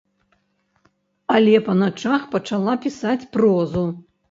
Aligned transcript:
Але 1.35 1.53
па 1.67 1.77
начах 1.83 2.27
пачала 2.33 2.73
пісаць 2.89 3.21
прозу. 3.37 3.89